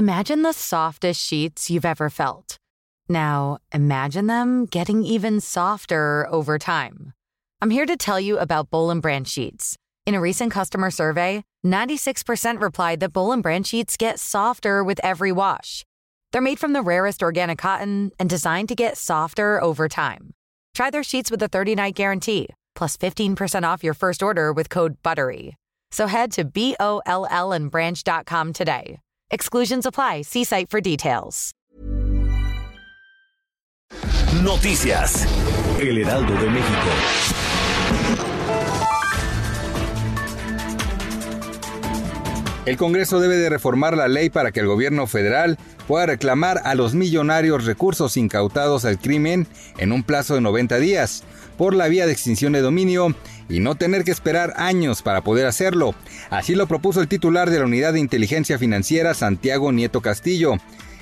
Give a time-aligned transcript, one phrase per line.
[0.00, 2.56] Imagine the softest sheets you've ever felt.
[3.10, 7.12] Now, imagine them getting even softer over time.
[7.60, 9.76] I'm here to tell you about Bowl and Branch sheets.
[10.06, 15.00] In a recent customer survey, 96% replied that Bowl and Branch sheets get softer with
[15.02, 15.84] every wash.
[16.32, 20.30] They're made from the rarest organic cotton and designed to get softer over time.
[20.74, 25.02] Try their sheets with a 30-night guarantee, plus 15% off your first order with code
[25.02, 25.56] BUTTERY.
[25.90, 28.96] So head to B-O-L-L and branch.com today.
[29.30, 30.22] Exclusions apply.
[30.22, 31.52] See site for details.
[34.42, 35.26] Noticias.
[35.78, 36.90] El Heraldo de México.
[42.66, 46.74] El Congreso debe de reformar la ley para que el gobierno federal pueda reclamar a
[46.74, 49.46] los millonarios recursos incautados al crimen
[49.78, 51.24] en un plazo de 90 días
[51.56, 53.14] por la vía de extinción de dominio
[53.50, 55.94] y no tener que esperar años para poder hacerlo.
[56.30, 60.54] Así lo propuso el titular de la Unidad de Inteligencia Financiera, Santiago Nieto Castillo.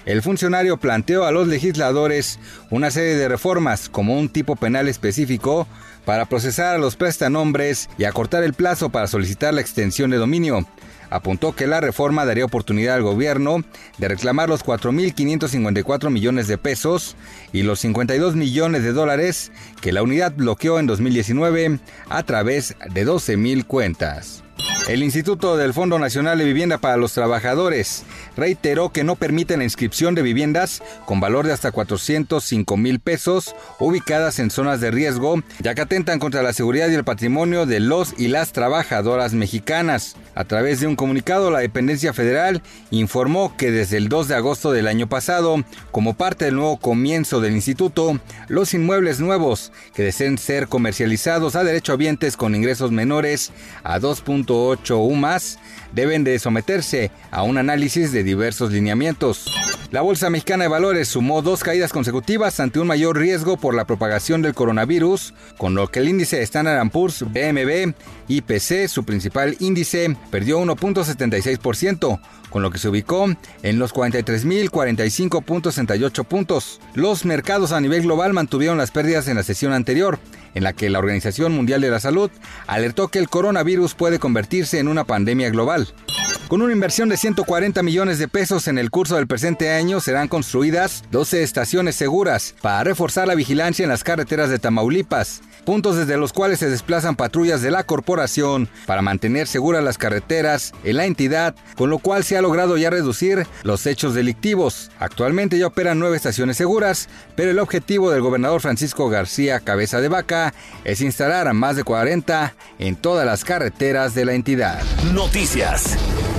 [0.06, 5.68] El funcionario planteó a los legisladores una serie de reformas como un tipo penal específico
[6.06, 10.66] para procesar a los prestanombres y acortar el plazo para solicitar la extensión de dominio.
[11.10, 13.64] Apuntó que la reforma daría oportunidad al gobierno
[13.98, 17.16] de reclamar los 4.554 millones de pesos
[17.52, 21.78] y los 52 millones de dólares que la unidad bloqueó en 2019
[22.08, 24.42] a través de 12.000 cuentas.
[24.88, 28.04] El Instituto del Fondo Nacional de Vivienda para los Trabajadores
[28.36, 33.54] reiteró que no permite la inscripción de viviendas con valor de hasta 405 mil pesos
[33.78, 37.80] ubicadas en zonas de riesgo, ya que atentan contra la seguridad y el patrimonio de
[37.80, 40.16] los y las trabajadoras mexicanas.
[40.38, 44.70] A través de un comunicado, la dependencia federal informó que desde el 2 de agosto
[44.70, 50.38] del año pasado, como parte del nuevo comienzo del instituto, los inmuebles nuevos que deseen
[50.38, 53.50] ser comercializados a derechohabientes con ingresos menores
[53.82, 55.58] a 2.8 UMAS
[55.92, 59.44] deben de someterse a un análisis de diversos lineamientos.
[59.90, 63.86] La Bolsa Mexicana de Valores sumó dos caídas consecutivas ante un mayor riesgo por la
[63.86, 67.94] propagación del coronavirus, con lo que el índice Standard Poor's BMB
[68.28, 76.82] IPC, su principal índice, perdió 1.76%, con lo que se ubicó en los 43.045.68 puntos.
[76.92, 80.18] Los mercados a nivel global mantuvieron las pérdidas en la sesión anterior,
[80.54, 82.30] en la que la Organización Mundial de la Salud
[82.66, 85.88] alertó que el coronavirus puede convertirse en una pandemia global.
[86.48, 90.28] Con una inversión de 140 millones de pesos en el curso del presente año serán
[90.28, 96.16] construidas 12 estaciones seguras para reforzar la vigilancia en las carreteras de Tamaulipas, puntos desde
[96.16, 101.04] los cuales se desplazan patrullas de la corporación para mantener seguras las carreteras en la
[101.04, 104.90] entidad, con lo cual se ha logrado ya reducir los hechos delictivos.
[104.98, 110.08] Actualmente ya operan nueve estaciones seguras, pero el objetivo del gobernador Francisco García Cabeza de
[110.08, 110.54] Vaca
[110.84, 114.80] es instalar a más de 40 en todas las carreteras de la entidad.
[115.12, 115.98] Noticias.